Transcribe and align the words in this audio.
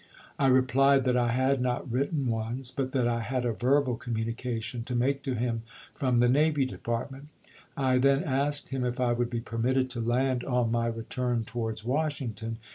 I 0.39 0.47
replied 0.47 1.03
that 1.03 1.15
I 1.15 1.27
had 1.27 1.61
not 1.61 1.91
written 1.91 2.25
ones, 2.25 2.71
but 2.71 2.91
that 2.93 3.07
I 3.07 3.19
had 3.19 3.45
a 3.45 3.53
verbal 3.53 3.95
commu 3.99 4.33
nication 4.33 4.83
to 4.85 4.95
make 4.95 5.21
to 5.21 5.35
him 5.35 5.61
from 5.93 6.19
the 6.21 6.27
Navy 6.27 6.65
Depart 6.65 7.11
ment. 7.11 7.27
I 7.77 7.99
then 7.99 8.23
asked 8.23 8.69
him 8.69 8.83
if 8.83 8.99
I 8.99 9.13
would 9.13 9.29
be 9.29 9.41
permitted 9.41 9.91
to 9.91 10.01
land 10.01 10.43
on 10.43 10.71
my 10.71 10.87
return 10.87 11.43
towards 11.45 11.85
Washington. 11.85 12.57